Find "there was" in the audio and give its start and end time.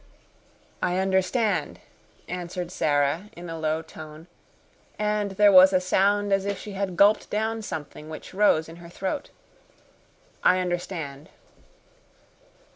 5.33-5.73